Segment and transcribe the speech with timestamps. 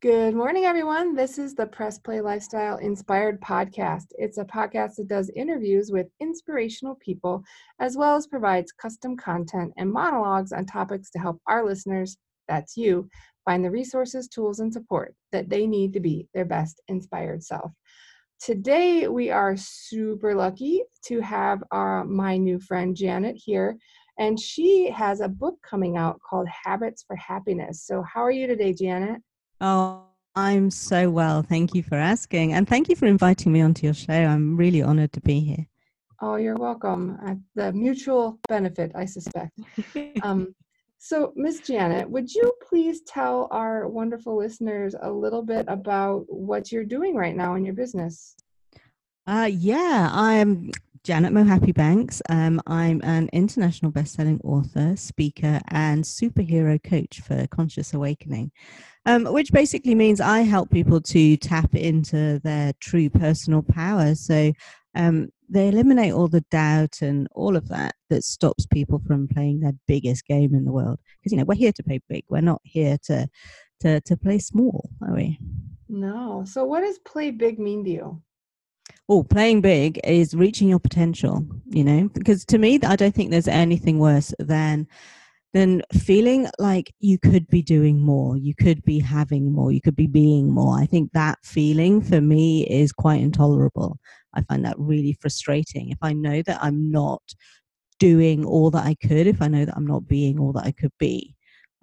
[0.00, 1.16] Good morning, everyone.
[1.16, 4.06] This is the Press Play Lifestyle Inspired podcast.
[4.12, 7.42] It's a podcast that does interviews with inspirational people,
[7.80, 12.16] as well as provides custom content and monologues on topics to help our listeners,
[12.46, 13.08] that's you,
[13.44, 17.72] find the resources, tools, and support that they need to be their best inspired self.
[18.40, 23.76] Today, we are super lucky to have our, my new friend Janet here,
[24.16, 27.82] and she has a book coming out called Habits for Happiness.
[27.84, 29.20] So, how are you today, Janet?
[29.60, 30.04] Oh,
[30.36, 31.42] I'm so well.
[31.42, 32.52] Thank you for asking.
[32.52, 34.12] And thank you for inviting me onto your show.
[34.12, 35.66] I'm really honored to be here.
[36.20, 37.18] Oh, you're welcome.
[37.24, 39.58] Uh, the mutual benefit, I suspect.
[40.22, 40.54] um,
[40.98, 46.70] so, Miss Janet, would you please tell our wonderful listeners a little bit about what
[46.70, 48.36] you're doing right now in your business?
[49.26, 50.70] Uh, yeah, I'm
[51.04, 52.22] Janet Mohapi-Banks.
[52.28, 58.52] Um, I'm an international best-selling author, speaker, and superhero coach for conscious awakening
[59.08, 64.14] um, which basically means I help people to tap into their true personal power.
[64.14, 64.52] So
[64.94, 69.60] um, they eliminate all the doubt and all of that that stops people from playing
[69.60, 70.98] their biggest game in the world.
[71.16, 72.24] Because you know we're here to play big.
[72.28, 73.26] We're not here to
[73.80, 75.38] to to play small, are we?
[75.88, 76.44] No.
[76.46, 78.22] So what does play big mean to you?
[79.08, 81.46] Oh, playing big is reaching your potential.
[81.66, 84.86] You know, because to me, I don't think there's anything worse than
[85.54, 89.96] than feeling like you could be doing more, you could be having more, you could
[89.96, 90.78] be being more.
[90.78, 93.98] I think that feeling for me is quite intolerable.
[94.34, 95.90] I find that really frustrating.
[95.90, 97.22] If I know that I'm not
[97.98, 100.72] doing all that I could, if I know that I'm not being all that I
[100.72, 101.34] could be,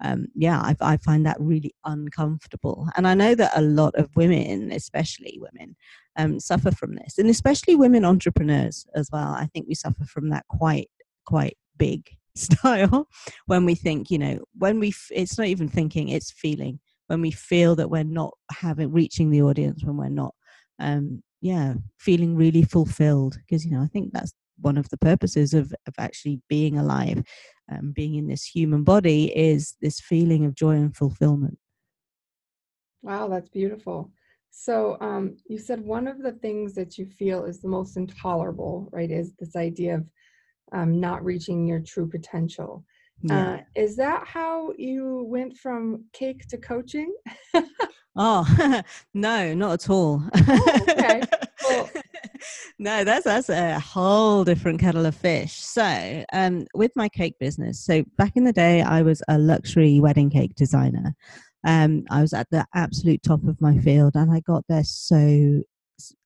[0.02, 2.88] um, yeah, I, I, find that really uncomfortable.
[2.96, 5.74] And I know that a lot of women, especially women,
[6.16, 9.34] um, suffer from this, and especially women entrepreneurs as well.
[9.34, 10.88] I think we suffer from that quite,
[11.24, 13.08] quite big style
[13.46, 16.80] when we think you know when we f- it's not even thinking it's feeling.
[17.08, 20.34] When we feel that we're not having reaching the audience when we're not
[20.80, 23.38] um yeah feeling really fulfilled.
[23.38, 27.22] Because you know i think that's one of the purposes of of actually being alive
[27.70, 31.58] um, being in this human body is this feeling of joy and fulfillment.
[33.02, 34.10] Wow that's beautiful
[34.50, 38.88] so um, you said one of the things that you feel is the most intolerable
[38.92, 40.06] right is this idea of
[40.72, 42.84] um, not reaching your true potential.
[43.22, 43.54] Yeah.
[43.54, 47.14] Uh, is that how you went from cake to coaching?
[48.16, 48.82] oh
[49.14, 50.22] no, not at all.
[50.34, 51.22] Oh, okay.
[51.64, 51.90] Well,
[52.78, 55.54] no, that's that's a whole different kettle of fish.
[55.54, 60.00] So, um, with my cake business, so back in the day, I was a luxury
[60.00, 61.14] wedding cake designer.
[61.64, 65.62] Um, I was at the absolute top of my field, and I got there so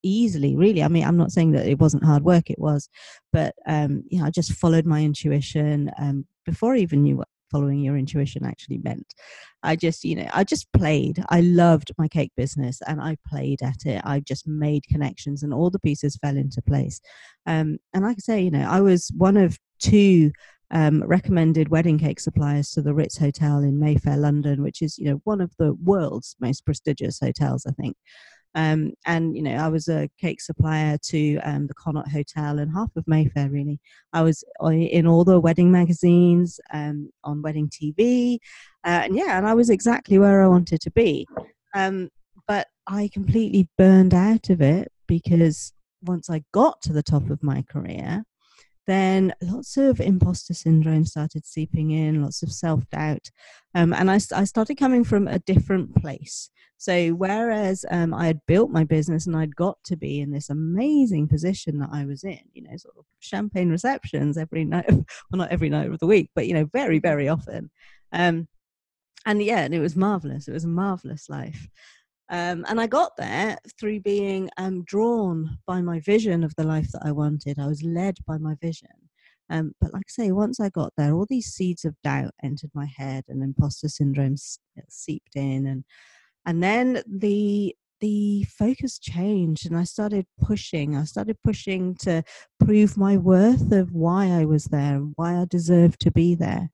[0.03, 0.83] easily really.
[0.83, 2.89] I mean i'm not saying that it wasn't hard work it was
[3.33, 7.29] but um you know i just followed my intuition um before i even knew what
[7.51, 9.15] following your intuition actually meant.
[9.63, 11.23] I just you know i just played.
[11.29, 14.01] I loved my cake business and i played at it.
[14.05, 17.01] I just made connections and all the pieces fell into place.
[17.47, 20.33] Um and like i say you know i was one of two
[20.71, 25.07] um, recommended wedding cake suppliers to the Ritz Hotel in Mayfair, London, which is you
[25.07, 27.97] know one of the world's most prestigious hotels, I think.
[28.55, 32.73] Um, and you know, I was a cake supplier to um, the Connaught Hotel and
[32.73, 33.49] half of Mayfair.
[33.49, 33.79] Really,
[34.13, 38.39] I was in all the wedding magazines, um, on wedding TV,
[38.85, 41.27] uh, and yeah, and I was exactly where I wanted to be.
[41.75, 42.11] Um,
[42.49, 45.73] but I completely burned out of it because
[46.03, 48.25] once I got to the top of my career,
[48.91, 53.31] then lots of imposter syndrome started seeping in, lots of self doubt.
[53.75, 56.51] Um, and I, I, started coming from a different place.
[56.77, 60.51] So, whereas um, I had built my business and I'd got to be in this
[60.51, 65.05] amazing position that I was in, you know, sort of champagne receptions every night, well,
[65.35, 67.71] not every night of the week, but, you know, very, very often.
[68.13, 68.49] Um,
[69.27, 70.49] and yeah, and it was marvelous.
[70.49, 71.69] It was a marvelous life.
[72.31, 76.91] Um, and I got there through being um, drawn by my vision of the life
[76.93, 77.59] that I wanted.
[77.59, 78.89] I was led by my vision.
[79.51, 82.71] Um, but like I say, once I got there, all these seeds of doubt entered
[82.73, 84.37] my head, and imposter syndrome
[84.89, 85.85] seeped in, and
[86.47, 90.97] and then the the focus changed, and I started pushing.
[90.97, 92.23] I started pushing to
[92.65, 96.71] prove my worth of why I was there, and why I deserved to be there.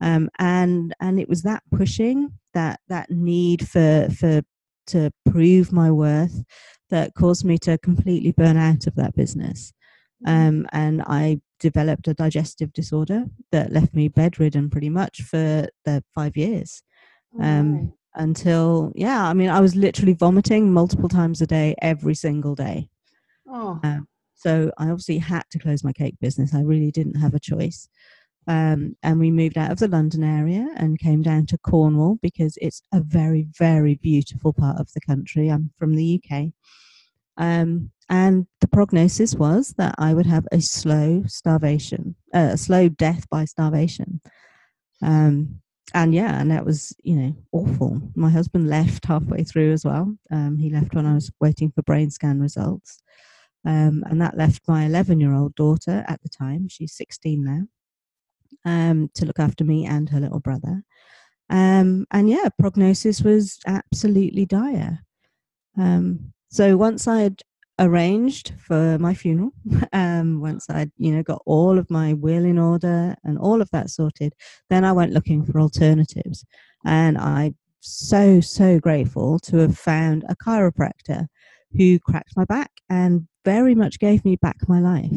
[0.00, 4.42] Um, and and it was that pushing that that need for for
[4.88, 6.44] to prove my worth
[6.90, 9.72] that caused me to completely burn out of that business.
[10.26, 10.48] Mm-hmm.
[10.48, 16.04] Um, and I developed a digestive disorder that left me bedridden pretty much for the
[16.14, 16.82] five years.
[17.40, 22.54] Um, Until, yeah, I mean, I was literally vomiting multiple times a day, every single
[22.54, 22.90] day.
[23.48, 23.80] Oh.
[23.82, 26.52] Um, so I obviously had to close my cake business.
[26.52, 27.88] I really didn't have a choice.
[28.48, 32.58] Um, and we moved out of the London area and came down to Cornwall because
[32.60, 35.48] it's a very, very beautiful part of the country.
[35.48, 36.46] I'm from the UK.
[37.36, 42.88] Um, and the prognosis was that I would have a slow starvation, uh, a slow
[42.88, 44.20] death by starvation.
[45.02, 45.60] Um,
[45.94, 48.00] and yeah, and that was, you know, awful.
[48.14, 50.16] My husband left halfway through as well.
[50.30, 53.02] Um, he left when I was waiting for brain scan results.
[53.64, 57.62] Um, and that left my 11 year old daughter at the time, she's 16 now,
[58.64, 60.82] um, to look after me and her little brother.
[61.50, 65.00] Um, and yeah, prognosis was absolutely dire.
[65.78, 67.42] Um, so once I'd
[67.78, 69.50] arranged for my funeral,
[69.92, 73.70] um, once I'd you know got all of my will in order and all of
[73.70, 74.34] that sorted,
[74.70, 76.44] then I went looking for alternatives,
[76.84, 81.26] and I'm so so grateful to have found a chiropractor
[81.76, 85.12] who cracked my back and very much gave me back my life.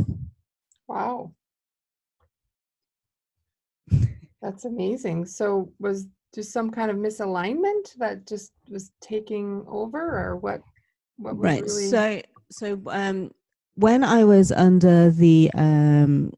[0.87, 1.33] Wow.
[4.41, 5.25] That's amazing.
[5.25, 10.61] So was just some kind of misalignment that just was taking over or what
[11.17, 11.63] what right.
[11.63, 11.87] Really...
[11.87, 12.21] So
[12.51, 13.31] so um
[13.75, 16.31] when I was under the um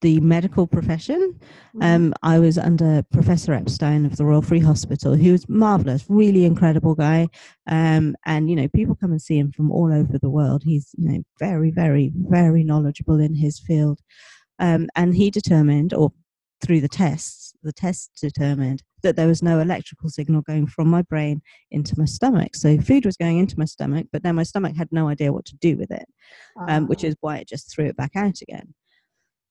[0.00, 1.38] the medical profession.
[1.76, 1.82] Mm-hmm.
[1.82, 6.44] Um, I was under Professor Epstein of the Royal Free Hospital, who was marvelous, really
[6.44, 7.28] incredible guy.
[7.66, 10.62] Um, and you know, people come and see him from all over the world.
[10.64, 14.00] He's you know very, very, very knowledgeable in his field.
[14.58, 16.12] Um, and he determined, or
[16.62, 21.02] through the tests, the tests determined that there was no electrical signal going from my
[21.02, 21.40] brain
[21.70, 22.54] into my stomach.
[22.54, 25.46] So food was going into my stomach, but then my stomach had no idea what
[25.46, 26.06] to do with it,
[26.68, 27.08] um, which ah.
[27.08, 28.74] is why it just threw it back out again.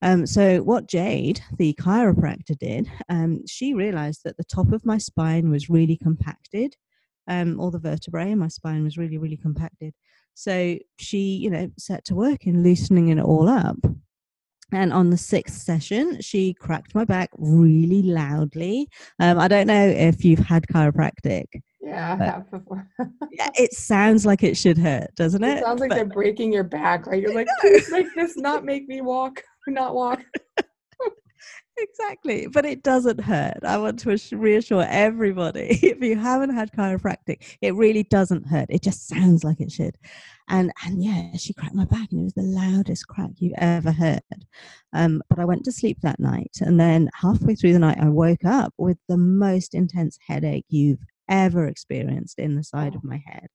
[0.02, 4.98] Um, so, what Jade, the chiropractor, did, um, she realized that the top of my
[4.98, 6.76] spine was really compacted.
[7.28, 9.94] Um, all the vertebrae in my spine was really, really compacted.
[10.36, 13.76] So, she, you know, set to work in loosening it all up.
[14.72, 18.88] And on the sixth session, she cracked my back really loudly.
[19.20, 21.46] Um, I don't know if you've had chiropractic.
[21.82, 22.88] Yeah, I have before.
[23.32, 25.58] yeah, it sounds like it should hurt, doesn't it?
[25.58, 27.08] It sounds like but, they're breaking your back.
[27.08, 27.22] Right?
[27.22, 30.24] You're like, please make this not make me walk not walk.
[31.82, 33.60] exactly but it doesn't hurt.
[33.64, 38.68] I want to reassure everybody if you haven't had chiropractic it really doesn't hurt.
[38.70, 39.98] It just sounds like it should.
[40.48, 43.92] And and yeah she cracked my back and it was the loudest crack you've ever
[43.92, 44.22] heard.
[44.94, 48.10] Um, but i went to sleep that night and then halfway through the night i
[48.10, 53.22] woke up with the most intense headache you've ever experienced in the side of my
[53.26, 53.48] head.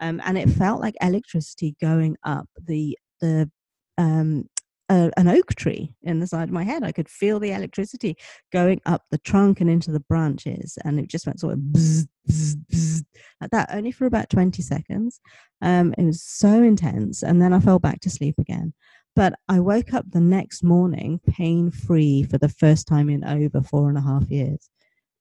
[0.00, 3.50] Um, and it felt like electricity going up the the
[3.98, 4.48] um,
[4.88, 6.84] a, an oak tree in the side of my head.
[6.84, 8.16] I could feel the electricity
[8.52, 12.06] going up the trunk and into the branches, and it just went sort of bzz,
[12.28, 13.04] bzz, bzz,
[13.40, 15.20] like that, only for about 20 seconds.
[15.62, 18.74] Um, it was so intense, and then I fell back to sleep again.
[19.14, 23.62] But I woke up the next morning pain free for the first time in over
[23.62, 24.68] four and a half years.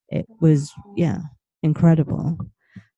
[0.10, 1.20] It was, yeah,
[1.64, 2.38] incredible.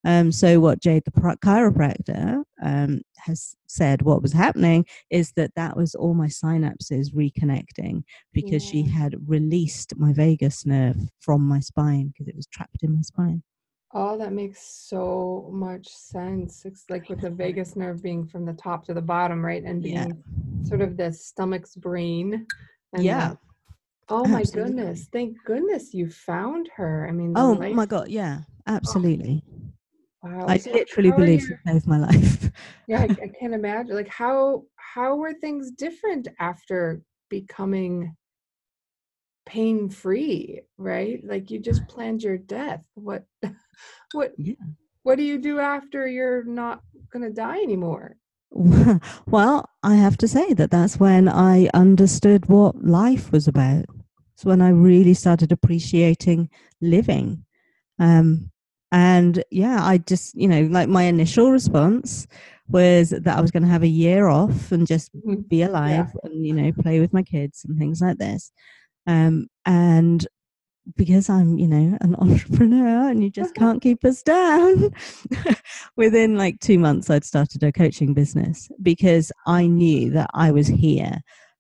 [0.08, 5.76] Um, so what Jade, the chiropractor, um, has said what was happening is that that
[5.76, 8.72] was all my synapses reconnecting because yeah.
[8.72, 13.02] she had released my vagus nerve from my spine because it was trapped in my
[13.02, 13.44] spine.
[13.94, 16.64] Oh, that makes so much sense.
[16.64, 19.64] It's like with the vagus nerve being from the top to the bottom, right?
[19.64, 20.68] And being yeah.
[20.68, 22.48] sort of the stomach's brain.
[22.98, 23.32] yeah.
[23.32, 23.38] The,
[24.08, 25.10] oh my goodness.
[25.12, 27.10] Thank goodness you found her.
[27.10, 28.08] I mean, oh life- my God.
[28.08, 28.74] Yeah, oh.
[28.74, 29.44] absolutely.
[29.46, 29.68] Oh.
[30.24, 30.46] Wow.
[30.48, 32.50] I so literally believe she saved my life.
[32.88, 33.96] yeah, I, I can't imagine.
[33.96, 38.16] Like how how were things different after becoming
[39.46, 41.22] pain free, right?
[41.24, 42.84] Like you just planned your death.
[42.96, 43.26] What
[44.14, 44.56] what yeah.
[45.04, 48.18] what do you do after you're not going to die anymore?
[49.28, 53.86] Well, I have to say that that's when I understood what life was about.
[54.34, 56.50] It's when I really started appreciating
[56.82, 57.44] living.
[58.00, 58.52] Um,
[58.92, 62.28] and yeah, I just, you know, like my initial response
[62.70, 65.42] was that I was going to have a year off and just mm-hmm.
[65.48, 66.20] be alive yeah.
[66.24, 68.52] and, you know, play with my kids and things like this.
[69.06, 70.26] Um, and
[70.96, 74.94] because I'm, you know, an entrepreneur and you just can't keep us down,
[75.98, 80.68] within like two months, I'd started a coaching business because I knew that I was
[80.68, 81.20] here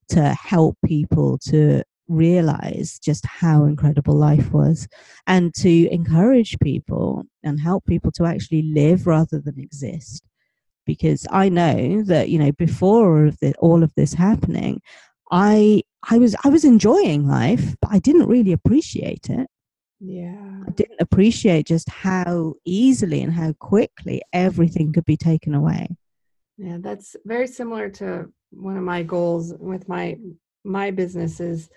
[0.09, 4.87] to help people to realize just how incredible life was
[5.25, 10.23] and to encourage people and help people to actually live rather than exist.
[10.85, 14.81] Because i know that you know before all of, the, all of this happening
[15.31, 19.47] i i was i was enjoying life but i didn't really appreciate it.
[19.99, 20.61] Yeah.
[20.65, 25.89] I didn't appreciate just how easily and how quickly everything could be taken away.
[26.57, 30.17] Yeah that's very similar to one of my goals with my
[30.63, 31.69] my business is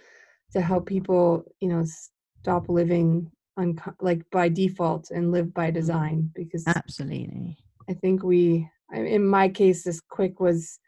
[0.53, 1.85] to help people, you know,
[2.43, 5.75] stop living un- like by default and live by mm-hmm.
[5.75, 7.59] design because absolutely.
[7.89, 10.79] I think we, in my case, this quick was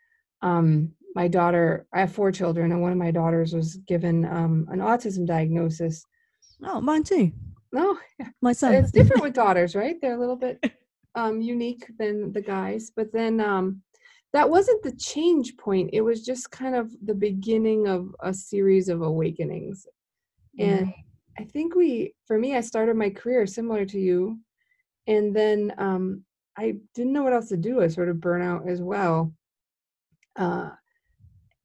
[0.41, 1.87] um, my daughter.
[1.93, 6.05] I have four children, and one of my daughters was given um, an autism diagnosis.
[6.63, 7.33] Oh, mine too.
[7.73, 7.99] No,
[8.41, 8.75] my son.
[8.75, 9.97] It's different with daughters, right?
[10.01, 10.65] They're a little bit
[11.15, 13.83] um, unique than the guys, but then um,
[14.33, 15.91] that wasn't the change point.
[15.93, 19.87] It was just kind of the beginning of a series of awakenings,
[20.59, 20.95] and mm.
[21.39, 24.39] I think we, for me, I started my career similar to you,
[25.07, 26.25] and then um,
[26.57, 27.83] I didn't know what else to do.
[27.83, 29.33] I sort of burnout as well.
[30.37, 30.71] Uh,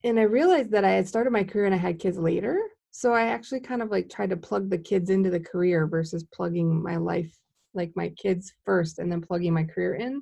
[0.04, 2.60] and I realized that I had started my career and I had kids later.
[2.92, 6.24] So I actually kind of like tried to plug the kids into the career versus
[6.34, 7.32] plugging my life,
[7.74, 10.22] like my kids first and then plugging my career in.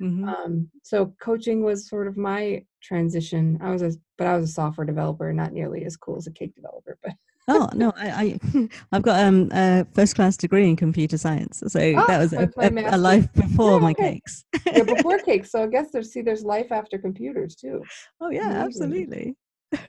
[0.00, 0.28] Mm-hmm.
[0.28, 3.58] Um, so coaching was sort of my transition.
[3.62, 6.32] I was a, but I was a software developer, not nearly as cool as a
[6.32, 7.12] cake developer, but
[7.48, 11.80] oh no, I, I have got um, a first class degree in computer science, so
[11.80, 14.44] oh, that was a, a, a, life before my cakes.
[14.66, 15.50] yeah, before cakes.
[15.50, 17.82] So I guess there's see there's life after computers too.
[18.20, 18.62] Oh yeah, Amazing.
[18.62, 19.36] absolutely.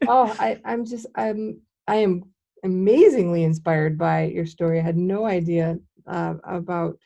[0.08, 2.24] oh, I I'm just I'm I am
[2.64, 4.80] amazingly inspired by your story.
[4.80, 6.98] I had no idea uh, about.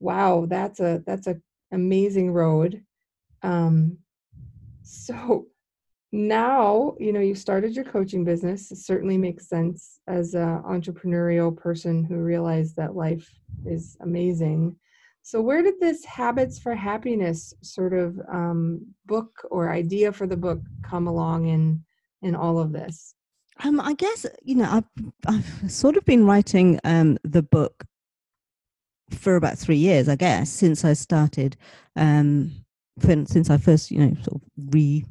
[0.00, 1.36] Wow, that's a that's a
[1.72, 2.82] amazing road.
[3.42, 3.98] Um,
[4.82, 5.46] so
[6.12, 8.70] now you know you started your coaching business.
[8.70, 13.28] It certainly makes sense as an entrepreneurial person who realized that life
[13.64, 14.76] is amazing.
[15.22, 20.36] So where did this habits for happiness sort of um, book or idea for the
[20.36, 21.82] book come along in
[22.22, 23.14] in all of this?
[23.64, 27.84] Um, i guess you know i've, I've sort of been writing um, the book
[29.14, 31.56] for about three years i guess since i started
[31.96, 32.50] um,
[32.98, 34.42] since i first you know sort of
[34.72, 35.04] re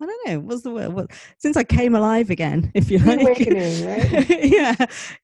[0.00, 0.92] I don't know what's the word.
[0.92, 3.20] What, since I came alive again, if you like.
[3.20, 4.30] Awakening, right?
[4.44, 4.74] yeah,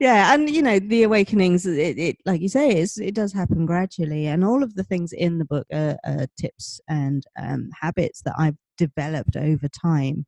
[0.01, 1.65] yeah, and you know the awakenings.
[1.65, 5.39] It, it, like you say, it does happen gradually, and all of the things in
[5.39, 10.27] the book are, are tips and um, habits that I've developed over time.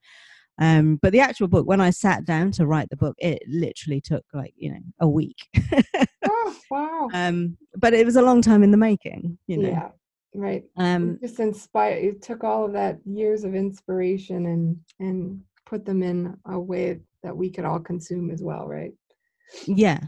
[0.58, 4.00] Um, but the actual book, when I sat down to write the book, it literally
[4.00, 5.36] took like you know a week.
[6.28, 7.08] oh wow!
[7.12, 9.38] Um, but it was a long time in the making.
[9.46, 9.68] You know.
[9.68, 9.88] Yeah.
[10.34, 10.64] Right.
[10.76, 11.98] Um, just inspire.
[11.98, 17.00] You took all of that years of inspiration and and put them in a way
[17.22, 18.92] that we could all consume as well, right?
[19.66, 19.98] Yeah,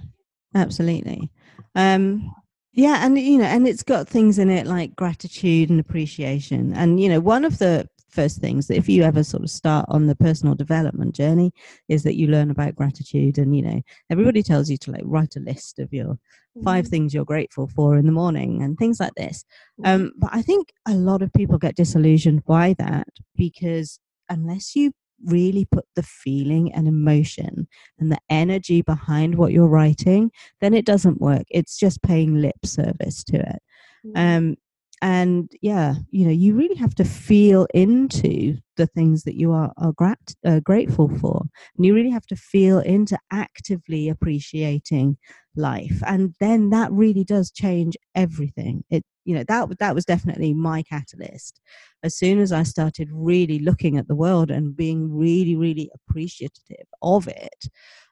[0.55, 1.31] absolutely.
[1.75, 2.33] Um,
[2.73, 6.73] yeah, and you know, and it's got things in it like gratitude and appreciation.
[6.75, 9.85] And you know, one of the first things that if you ever sort of start
[9.89, 11.53] on the personal development journey
[11.89, 15.37] is that you learn about gratitude and you know everybody tells you to like write
[15.37, 16.19] a list of your
[16.65, 16.91] five mm-hmm.
[16.91, 19.45] things you're grateful for in the morning and things like this
[19.81, 20.05] mm-hmm.
[20.05, 24.93] um, but i think a lot of people get disillusioned by that because unless you
[25.25, 27.67] really put the feeling and emotion
[27.99, 32.65] and the energy behind what you're writing then it doesn't work it's just paying lip
[32.65, 33.63] service to it
[34.07, 34.17] mm-hmm.
[34.17, 34.57] um,
[35.01, 39.73] and yeah you know you really have to feel into the things that you are,
[39.77, 41.43] are grat- uh, grateful for.
[41.77, 45.19] And you really have to feel into actively appreciating
[45.57, 46.01] life.
[46.07, 48.85] And then that really does change everything.
[48.89, 51.61] It you know that that was definitely my catalyst.
[52.03, 56.87] As soon as i started really looking at the world and being really really appreciative
[57.03, 57.67] of it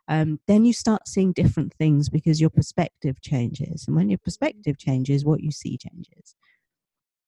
[0.09, 3.87] um, then you start seeing different things because your perspective changes.
[3.89, 6.36] And when your perspective changes what you see changes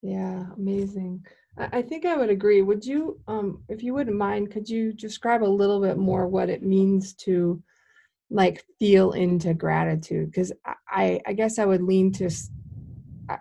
[0.02, 1.24] yeah, amazing.
[1.56, 2.62] I, think I would agree.
[2.62, 6.48] Would you, um, if you wouldn't mind, could you describe a little bit more what
[6.48, 7.60] it means to
[8.30, 10.30] like feel into gratitude?
[10.30, 10.52] Because
[10.88, 12.30] I, I guess I would lean to,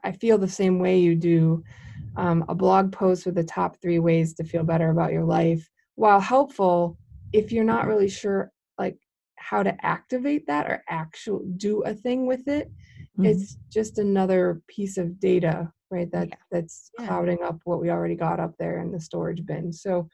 [0.03, 1.63] I feel the same way you do.
[2.15, 5.69] Um, a blog post with the top three ways to feel better about your life,
[5.93, 6.97] while helpful,
[7.31, 8.97] if you're not really sure like
[9.35, 12.71] how to activate that or actually do a thing with it,
[13.19, 13.25] mm-hmm.
[13.25, 16.35] it's just another piece of data right that yeah.
[16.51, 17.07] that's yeah.
[17.07, 20.07] clouding up what we already got up there in the storage bin so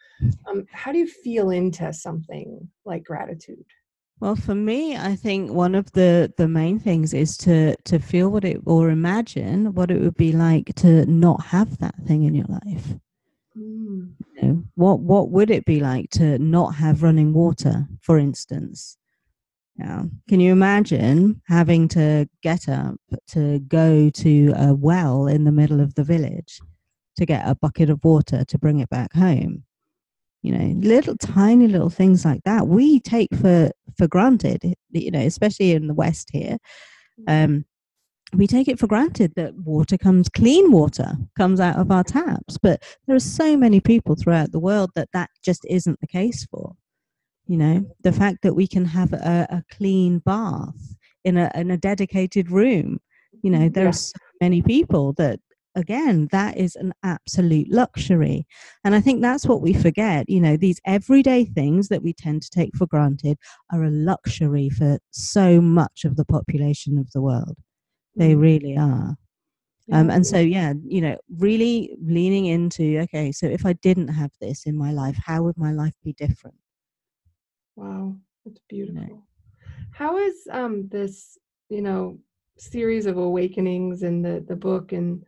[0.50, 3.65] um, how do you feel into something like gratitude
[4.20, 8.30] well for me i think one of the the main things is to to feel
[8.30, 12.36] what it or imagine what it would be like to not have that thing in
[12.36, 12.94] your life
[13.58, 14.10] mm.
[14.36, 18.98] you know, what what would it be like to not have running water for instance
[19.77, 20.03] yeah.
[20.30, 22.96] Can you imagine having to get up
[23.30, 26.60] to go to a well in the middle of the village
[27.18, 29.63] to get a bucket of water to bring it back home?
[30.44, 34.75] You know, little tiny little things like that we take for for granted.
[34.92, 36.58] You know, especially in the West here,
[37.27, 37.65] um,
[38.34, 42.60] we take it for granted that water comes clean water comes out of our taps.
[42.62, 46.46] But there are so many people throughout the world that that just isn't the case
[46.46, 46.75] for
[47.47, 51.71] you know the fact that we can have a, a clean bath in a, in
[51.71, 53.00] a dedicated room.
[53.41, 54.19] You know mm, there's yeah.
[54.19, 55.39] so many people that
[55.75, 58.45] again that is an absolute luxury.
[58.83, 60.29] And i think that's what we forget.
[60.29, 63.38] You know these everyday things that we tend to take for granted
[63.71, 67.57] are a luxury for so much of the population of the world.
[68.15, 68.41] They mm.
[68.41, 69.17] really are.
[69.91, 74.31] Um, and so yeah you know really leaning into okay so if i didn't have
[74.39, 76.55] this in my life how would my life be different
[77.75, 78.15] wow
[78.46, 79.24] that's beautiful.
[79.92, 81.38] How is um this
[81.70, 82.20] you know
[82.58, 85.24] series of awakenings in the the book and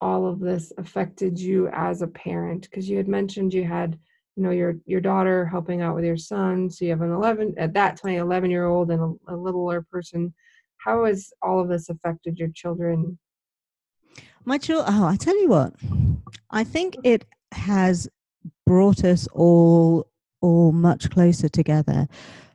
[0.00, 2.62] all of this affected you as a parent?
[2.62, 3.98] Because you had mentioned you had
[4.36, 7.54] you know your your daughter helping out with your son so you have an 11
[7.58, 10.32] at that time 11 year old and a, a littler person.
[10.78, 13.18] How has all of this affected your children?
[14.44, 15.72] My children oh i tell you what
[16.50, 18.08] i think it has
[18.66, 20.06] brought us all
[20.44, 22.06] all much closer together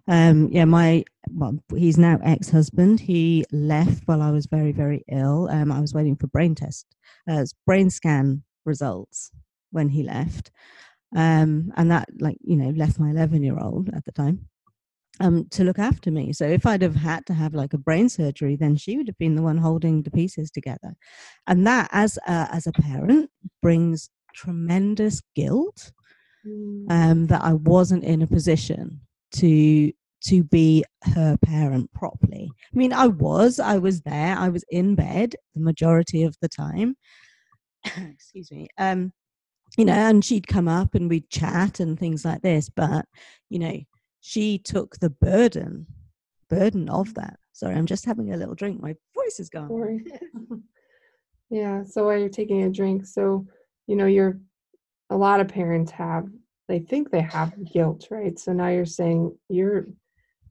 [0.09, 2.99] um, yeah, my well, he's now ex-husband.
[2.99, 5.47] He left while I was very, very ill.
[5.51, 6.87] Um, I was waiting for brain test,
[7.29, 9.29] uh, brain scan results
[9.69, 10.49] when he left,
[11.15, 14.47] um, and that, like you know, left my eleven-year-old at the time
[15.19, 16.33] um, to look after me.
[16.33, 19.17] So if I'd have had to have like a brain surgery, then she would have
[19.19, 20.95] been the one holding the pieces together,
[21.45, 23.29] and that, as a, as a parent,
[23.61, 25.91] brings tremendous guilt.
[26.89, 29.01] Um, that I wasn't in a position
[29.33, 29.91] to
[30.21, 30.83] to be
[31.15, 32.51] her parent properly.
[32.73, 36.49] I mean, I was, I was there, I was in bed the majority of the
[36.49, 36.97] time.
[37.85, 38.67] Excuse me.
[38.77, 39.13] Um,
[39.77, 43.05] you know, and she'd come up and we'd chat and things like this, but
[43.49, 43.79] you know,
[44.21, 45.87] she took the burden,
[46.49, 47.39] burden of that.
[47.53, 48.81] Sorry, I'm just having a little drink.
[48.81, 49.69] My voice is gone.
[49.69, 50.03] Sorry.
[51.49, 51.83] yeah.
[51.83, 53.45] So while you're taking a drink, so
[53.87, 54.39] you know, you're
[55.09, 56.27] a lot of parents have
[56.67, 58.37] they think they have guilt, right?
[58.37, 59.87] So now you're saying you're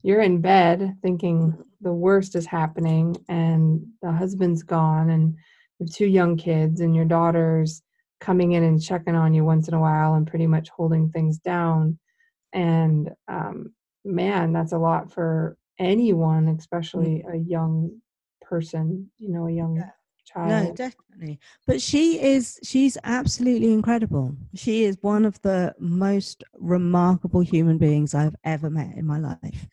[0.03, 5.35] you're in bed thinking the worst is happening and the husband's gone and
[5.79, 7.81] you have two young kids and your daughter's
[8.19, 11.37] coming in and checking on you once in a while and pretty much holding things
[11.39, 11.97] down
[12.53, 17.33] and um, man that's a lot for anyone especially mm.
[17.33, 17.89] a young
[18.41, 19.89] person you know a young yeah.
[20.33, 26.43] Child no definitely but she is she's absolutely incredible she is one of the most
[26.53, 29.67] remarkable human beings i've ever met in my life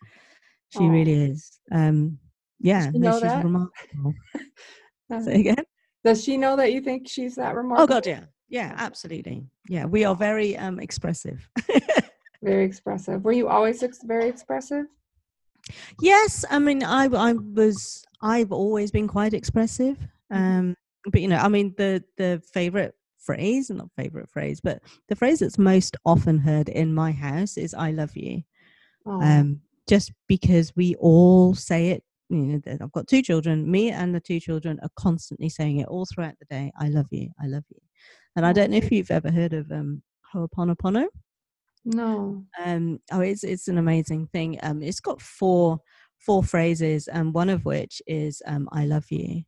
[0.71, 0.89] she oh.
[0.89, 1.59] really is.
[1.71, 2.19] Um,
[2.61, 3.45] yeah, no, she's that?
[3.45, 4.15] remarkable.
[5.23, 5.65] Say again.
[6.05, 7.85] Does she know that you think she's that remarkable?
[7.85, 9.47] Oh God, yeah, yeah, absolutely.
[9.69, 11.49] Yeah, we are very um, expressive.
[12.43, 13.25] very expressive.
[13.25, 14.87] Were you always ex- very expressive?
[16.01, 18.05] Yes, I mean, I I was.
[18.23, 19.99] I've always been quite expressive.
[20.33, 20.59] Mm-hmm.
[20.59, 20.77] Um,
[21.11, 25.41] but you know, I mean, the the favorite phrase, not favorite phrase, but the phrase
[25.41, 28.43] that's most often heard in my house is "I love you."
[29.07, 29.23] Oh.
[29.23, 34.15] Um, just because we all say it you know i've got two children me and
[34.15, 37.47] the two children are constantly saying it all throughout the day i love you i
[37.47, 37.81] love you
[38.35, 41.07] and i don't know if you've ever heard of um ho'oponopono
[41.85, 45.79] no um oh it's it's an amazing thing um it's got four
[46.19, 49.43] four phrases and one of which is um i love you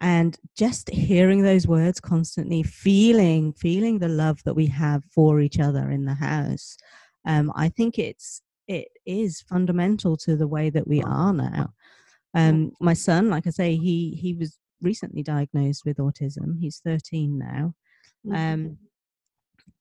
[0.00, 5.58] and just hearing those words constantly feeling feeling the love that we have for each
[5.58, 6.76] other in the house
[7.24, 11.72] um i think it's it is fundamental to the way that we are now.
[12.34, 16.60] Um, my son, like I say, he he was recently diagnosed with autism.
[16.60, 17.74] He's 13 now.
[18.26, 18.34] Mm-hmm.
[18.34, 18.78] Um,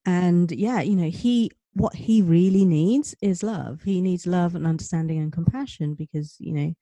[0.05, 3.81] and yeah, you know, he what he really needs is love.
[3.83, 6.73] He needs love and understanding and compassion because you know,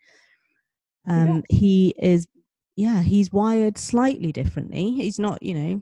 [1.08, 1.58] um, yeah.
[1.58, 2.28] he is
[2.76, 4.92] yeah he's wired slightly differently.
[4.92, 5.82] He's not you know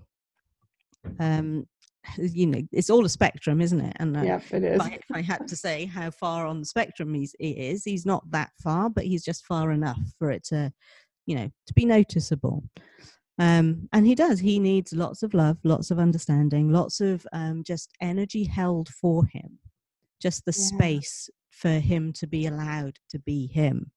[1.19, 1.67] um
[2.17, 3.95] you know it's all a spectrum isn't it?
[3.99, 4.75] And uh, yeah it is.
[4.75, 7.83] if I, if I, had to say how far on the spectrum he's, he is
[7.83, 10.71] he's not that far but he's just far enough for it to
[11.25, 12.63] you know to be noticeable.
[13.39, 14.39] Um, and he does.
[14.39, 19.25] He needs lots of love lots of understanding lots of um, just energy held for
[19.25, 19.59] him.
[20.21, 20.65] Just the yeah.
[20.65, 23.91] space for him to be allowed to be him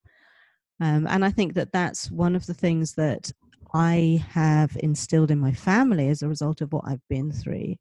[0.80, 3.32] um, and i think that that's one of the things that
[3.74, 7.74] I have instilled in my family as a result of what I've been through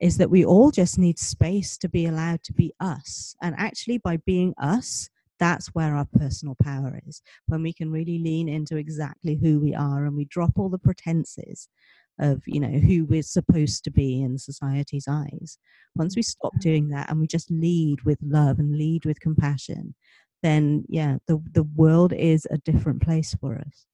[0.00, 3.34] is that we all just need space to be allowed to be us.
[3.42, 5.08] And actually, by being us,
[5.40, 9.74] that's where our personal power is when we can really lean into exactly who we
[9.74, 11.68] are and we drop all the pretenses
[12.20, 15.58] of you know who we're supposed to be in society's eyes
[15.96, 19.92] once we stop doing that and we just lead with love and lead with compassion
[20.44, 23.86] then yeah the the world is a different place for us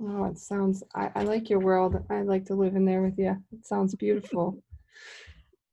[0.00, 1.96] Oh, it sounds, I, I like your world.
[2.10, 3.36] I'd like to live in there with you.
[3.52, 4.62] It sounds beautiful.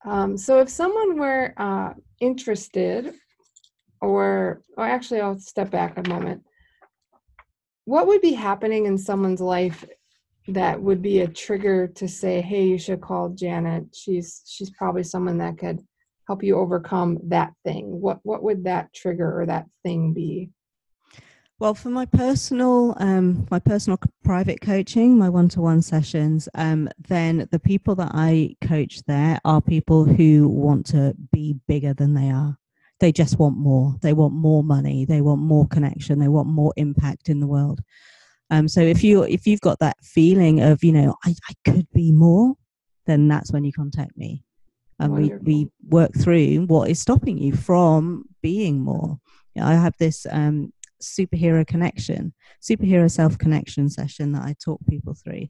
[0.06, 3.14] Um, so, if someone were uh, interested
[4.02, 6.44] or, or actually, I'll step back a moment.
[7.86, 9.84] What would be happening in someone's life
[10.48, 13.94] that would be a trigger to say, "Hey, you should call Janet.
[13.94, 15.82] She's she's probably someone that could
[16.28, 20.50] help you overcome that thing." What what would that trigger or that thing be?
[21.60, 27.60] Well, for my personal, um, my personal private coaching, my one-to-one sessions, um, then the
[27.60, 32.58] people that I coach there are people who want to be bigger than they are.
[33.00, 33.96] They just want more.
[34.02, 35.06] They want more money.
[35.06, 36.20] They want more connection.
[36.20, 37.82] They want more impact in the world.
[38.50, 41.88] Um, so if you if you've got that feeling of you know I, I could
[41.94, 42.56] be more,
[43.06, 44.44] then that's when you contact me,
[45.04, 49.20] and we we work through what is stopping you from being more.
[49.62, 55.48] I have this um, superhero connection, superhero self connection session that I talk people through,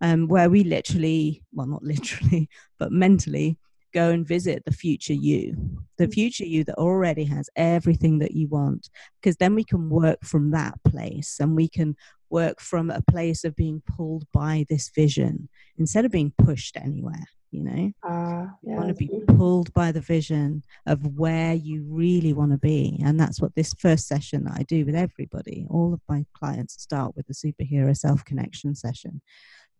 [0.00, 3.58] um, where we literally, well, not literally, but mentally
[3.94, 5.56] go and visit the future you,
[5.96, 6.12] the mm.
[6.12, 10.50] future you that already has everything that you want, because then we can work from
[10.50, 11.96] that place and we can
[12.28, 17.24] work from a place of being pulled by this vision instead of being pushed anywhere
[17.50, 17.92] you know?
[18.02, 22.52] Uh, yeah, you want to be pulled by the vision of where you really want
[22.52, 26.00] to be and that's what this first session that i do with everybody all of
[26.08, 29.20] my clients start with the superhero self connection session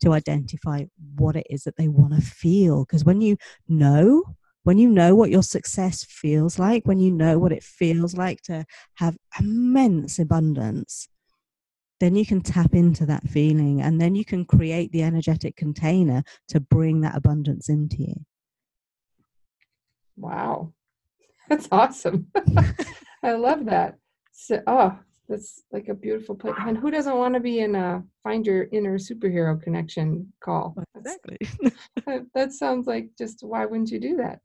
[0.01, 0.85] to identify
[1.17, 3.37] what it is that they want to feel because when you
[3.69, 4.23] know
[4.65, 8.41] when you know what your success feels like when you know what it feels like
[8.43, 11.09] to have immense abundance
[12.01, 16.23] then you can tap into that feeling and then you can create the energetic container
[16.49, 18.15] to bring that abundance into you.
[20.17, 20.73] Wow.
[21.49, 22.27] That's awesome.
[23.23, 23.97] I love that.
[24.33, 26.55] So, oh, that's like a beautiful place.
[26.59, 30.77] And who doesn't want to be in a find your inner superhero connection call?
[30.97, 31.39] Exactly.
[32.07, 34.41] that, that sounds like just why wouldn't you do that?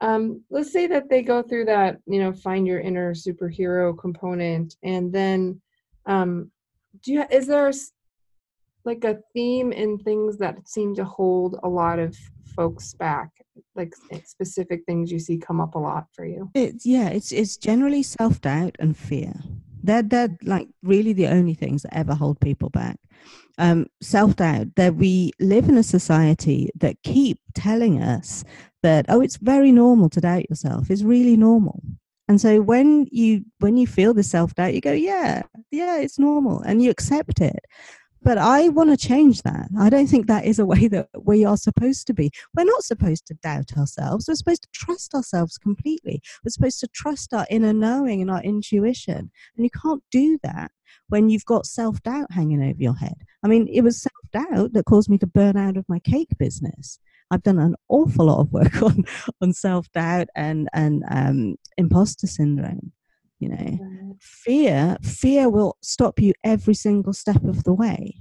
[0.00, 4.74] Um, let's say that they go through that, you know, find your inner superhero component,
[4.82, 5.60] and then
[6.06, 6.50] um,
[7.00, 7.72] do you is there
[8.84, 12.16] like a theme in things that seem to hold a lot of
[12.56, 13.30] folks back?
[13.74, 16.50] Like specific things you see come up a lot for you?
[16.54, 19.34] It's yeah it's it's generally self-doubt and fear.
[19.82, 22.98] They're they're like really the only things that ever hold people back.
[23.58, 28.44] Um, self-doubt that we live in a society that keep telling us
[28.82, 30.90] that oh it's very normal to doubt yourself.
[30.90, 31.82] It's really normal
[32.28, 36.60] and so when you when you feel the self-doubt, you go, yeah, yeah, it's normal
[36.60, 37.60] and you accept it.
[38.24, 39.68] But I want to change that.
[39.76, 42.30] I don't think that is a way that we are supposed to be.
[42.54, 44.28] We're not supposed to doubt ourselves.
[44.28, 46.22] We're supposed to trust ourselves completely.
[46.44, 49.30] We're supposed to trust our inner knowing and our intuition.
[49.56, 50.70] And you can't do that
[51.08, 53.24] when you've got self doubt hanging over your head.
[53.42, 56.30] I mean, it was self doubt that caused me to burn out of my cake
[56.38, 57.00] business.
[57.32, 59.04] I've done an awful lot of work on
[59.40, 62.92] on self doubt and and um, imposter syndrome.
[63.40, 68.16] You know, fear fear will stop you every single step of the way.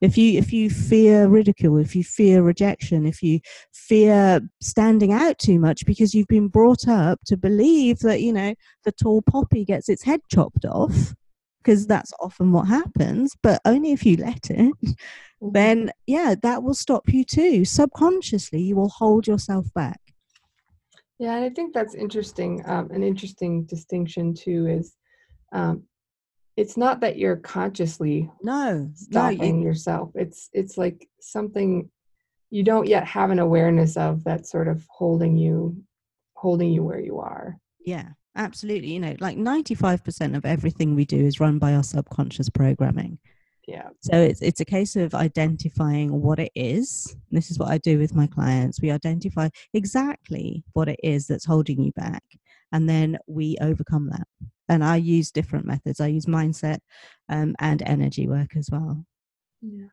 [0.00, 3.40] If you if you fear ridicule, if you fear rejection, if you
[3.72, 8.54] fear standing out too much because you've been brought up to believe that you know
[8.84, 11.14] the tall poppy gets its head chopped off,
[11.62, 14.72] because that's often what happens, but only if you let it.
[15.50, 17.64] Then yeah, that will stop you too.
[17.64, 20.00] Subconsciously, you will hold yourself back.
[21.18, 22.62] Yeah, and I think that's interesting.
[22.66, 24.94] Um, an interesting distinction too is
[25.52, 25.84] um,
[26.56, 30.10] it's not that you're consciously no stopping no, you, yourself.
[30.14, 31.90] It's it's like something
[32.50, 35.82] you don't yet have an awareness of that's sort of holding you
[36.34, 37.58] holding you where you are.
[37.84, 42.48] Yeah, absolutely you know like 95% of everything we do is run by our subconscious
[42.48, 43.18] programming
[43.66, 43.90] yeah.
[44.00, 47.16] So it's it's a case of identifying what it is.
[47.30, 48.80] This is what i do with my clients.
[48.80, 52.24] We identify exactly what it is that's holding you back
[52.72, 54.26] and then we overcome that.
[54.68, 56.00] And i use different methods.
[56.00, 56.78] I use mindset
[57.28, 59.04] um, and energy work as well.
[59.60, 59.88] Yeah.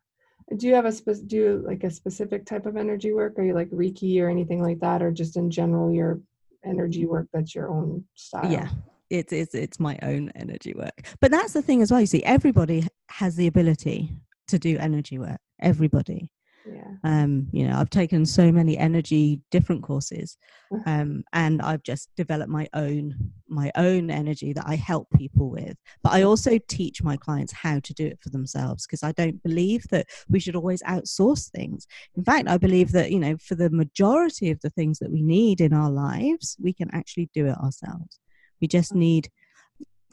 [0.58, 3.38] Do you have a spe- do you like a specific type of energy work?
[3.38, 6.20] Are you like reiki or anything like that or just in general you're
[6.66, 8.52] energy work that's your own style?
[8.52, 8.70] Yeah
[9.10, 11.08] it's it's it's my own energy work.
[11.20, 14.16] But that's the thing as well you see everybody has the ability
[14.48, 16.32] to do energy work everybody.
[16.70, 16.92] Yeah.
[17.06, 20.38] um you know i've taken so many energy different courses
[20.86, 23.16] um and i've just developed my own
[23.48, 25.78] my own energy that i help people with.
[26.04, 29.42] But i also teach my clients how to do it for themselves because i don't
[29.42, 31.88] believe that we should always outsource things.
[32.18, 35.22] In fact i believe that you know for the majority of the things that we
[35.22, 38.20] need in our lives we can actually do it ourselves
[38.62, 39.30] we just need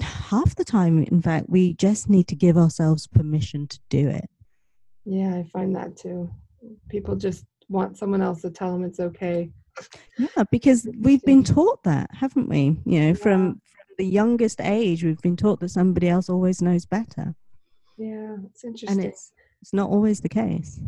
[0.00, 4.28] half the time in fact we just need to give ourselves permission to do it
[5.04, 6.30] yeah i find that too
[6.88, 9.50] people just want someone else to tell them it's okay
[10.18, 13.60] yeah because we've been taught that haven't we you know from from
[13.98, 17.34] the youngest age, we've been taught that somebody else always knows better.
[17.96, 19.00] Yeah, it's interesting.
[19.00, 19.32] And it's
[19.62, 20.80] it's not always the case.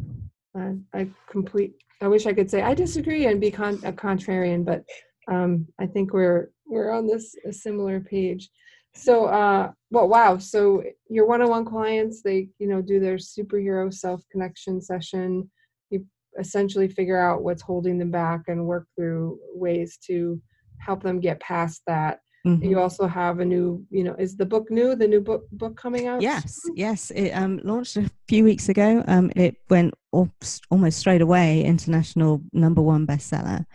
[0.54, 1.74] I, I complete.
[2.00, 4.84] I wish I could say I disagree and be con- a contrarian, but
[5.30, 8.48] um, I think we're we're on this a similar page.
[8.94, 10.38] So, uh, well, wow.
[10.38, 15.50] So your one-on-one clients, they you know do their superhero self connection session.
[15.90, 16.04] You
[16.38, 20.40] essentially figure out what's holding them back and work through ways to
[20.78, 22.64] help them get past that Mm-hmm.
[22.64, 24.94] You also have a new, you know, is the book new?
[24.94, 26.22] The new book book coming out?
[26.22, 27.10] Yes, yes.
[27.10, 29.04] It um, launched a few weeks ago.
[29.06, 33.66] Um, it went almost straight away international number one bestseller,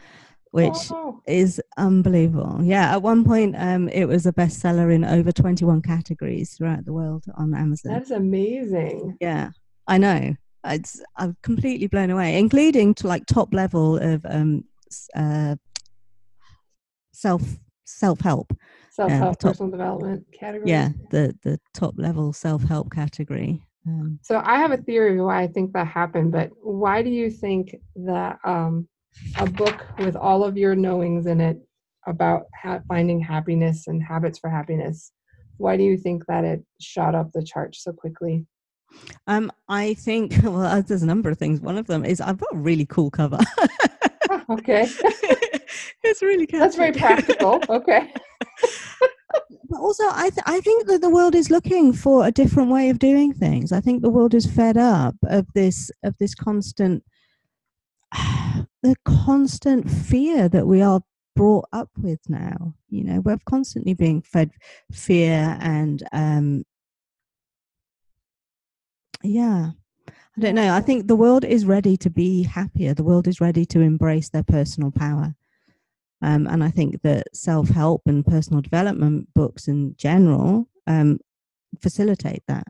[0.53, 1.19] which oh.
[1.25, 2.59] is unbelievable.
[2.61, 6.85] Yeah, at one point, um, it was a bestseller in over twenty one categories throughout
[6.85, 7.91] the world on Amazon.
[7.91, 9.17] That's amazing.
[9.19, 9.49] Yeah,
[9.87, 10.35] I know.
[10.63, 14.65] It's I'm completely blown away, including to like top level of um,
[15.15, 15.55] uh,
[17.13, 17.41] self
[17.85, 18.55] self-help
[18.91, 24.57] self-help top, personal development category yeah the the top level self-help category um, so i
[24.57, 28.39] have a theory of why i think that happened but why do you think that
[28.45, 28.87] um,
[29.37, 31.57] a book with all of your knowings in it
[32.07, 35.11] about ha- finding happiness and habits for happiness
[35.57, 38.45] why do you think that it shot up the charts so quickly
[39.27, 41.61] um, I think well, there's a number of things.
[41.61, 43.39] One of them is I've got a really cool cover.
[44.49, 44.87] okay.
[46.03, 46.59] it's really catchy.
[46.59, 47.61] That's very practical.
[47.69, 48.13] Okay.
[49.69, 52.89] but also, I th- I think that the world is looking for a different way
[52.89, 53.71] of doing things.
[53.71, 57.03] I think the world is fed up of this of this constant
[58.83, 61.01] the constant fear that we are
[61.35, 62.75] brought up with now.
[62.89, 64.51] You know, we're constantly being fed
[64.91, 66.63] fear and um
[69.23, 69.71] yeah
[70.35, 70.73] I don't know.
[70.73, 72.95] I think the world is ready to be happier.
[72.95, 75.35] The world is ready to embrace their personal power.
[76.23, 81.19] Um, and I think that self help and personal development books in general um,
[81.79, 82.65] facilitate that.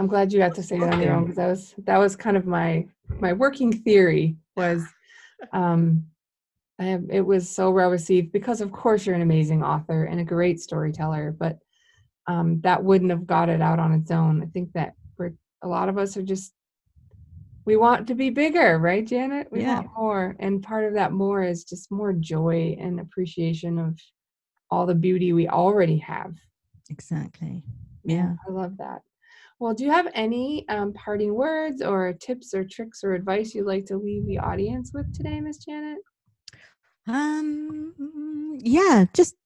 [0.00, 2.16] I'm glad you got to say that on your own because that was that was
[2.16, 2.86] kind of my
[3.18, 4.82] my working theory was
[5.52, 6.06] um,
[6.78, 10.18] I have, it was so well received because of course you're an amazing author and
[10.18, 11.58] a great storyteller, but
[12.26, 14.42] um, that wouldn't have got it out on its own.
[14.42, 16.54] I think that we're a lot of us are just
[17.66, 19.48] we want to be bigger, right, Janet?
[19.52, 19.80] We yeah.
[19.80, 20.36] want more.
[20.38, 23.98] And part of that more is just more joy and appreciation of
[24.70, 26.34] all the beauty we already have.
[26.88, 27.64] Exactly.
[28.02, 28.36] Yeah.
[28.48, 29.02] I love that.
[29.60, 33.66] Well, do you have any um, parting words or tips or tricks or advice you'd
[33.66, 35.98] like to leave the audience with today, Miss Janet?
[37.06, 39.36] Um, yeah, just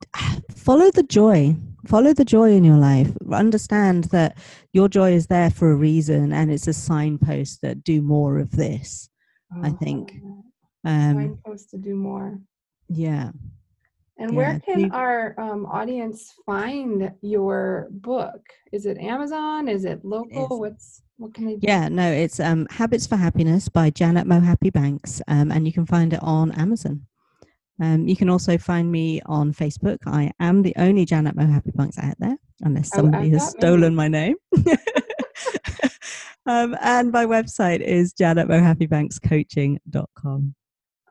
[0.54, 1.56] follow the joy.
[1.88, 3.10] Follow the joy in your life.
[3.32, 4.38] Understand that
[4.72, 8.52] your joy is there for a reason, and it's a signpost that do more of
[8.52, 9.08] this.
[9.52, 10.14] Oh, I think.
[10.84, 12.38] Um, signpost to do more.
[12.88, 13.32] Yeah.
[14.18, 14.36] And yeah.
[14.36, 18.40] where can our um, audience find your book?
[18.72, 19.68] Is it Amazon?
[19.68, 20.44] Is it local?
[20.44, 21.60] It What's what can they do?
[21.62, 26.12] Yeah, no, it's um, Habits for Happiness by Janet Mohapi-Banks, um, and you can find
[26.12, 27.06] it on Amazon.
[27.80, 29.98] Um, you can also find me on Facebook.
[30.06, 34.36] I am the only Janet Mohapi-Banks out there, unless oh, somebody has stolen my name.
[36.46, 40.54] um, and my website is janetmohapibankscoaching.com.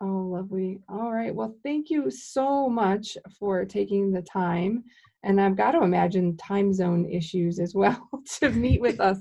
[0.04, 0.82] Oh, lovely.
[0.90, 1.34] All right.
[1.34, 4.84] Well, thank you so much for taking the time.
[5.24, 9.18] And I've got to imagine time zone issues as well to meet with us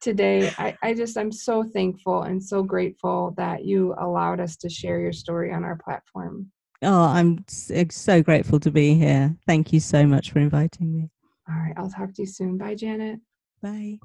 [0.00, 0.50] today.
[0.58, 4.98] I, I just, I'm so thankful and so grateful that you allowed us to share
[4.98, 6.50] your story on our platform.
[6.82, 9.36] Oh, I'm so grateful to be here.
[9.46, 11.10] Thank you so much for inviting me.
[11.48, 11.74] All right.
[11.76, 12.58] I'll talk to you soon.
[12.58, 13.20] Bye, Janet.
[13.62, 14.00] Bye.